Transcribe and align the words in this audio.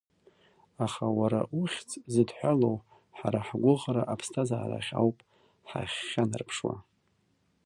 Аха 0.85 1.05
уара 1.19 1.41
ухьӡ 1.59 1.89
зыдҳәалоу 2.13 2.77
ҳара 3.17 3.41
ҳгәыӷра 3.47 4.03
аԥсҭазаарахь 4.13 4.91
ауп 4.99 5.17
ҳахьхьанарԥшуа. 5.69 6.75